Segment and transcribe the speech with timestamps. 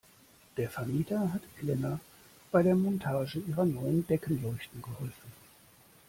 [0.57, 1.99] Der Vermieter hat Elena
[2.51, 5.31] bei der Montage ihrer neuen Deckenleuchte geholfen.